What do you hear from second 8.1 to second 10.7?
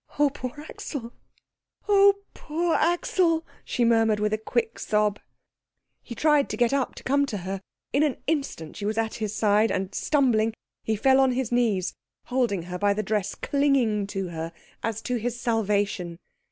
instant she was at his side, and, stumbling,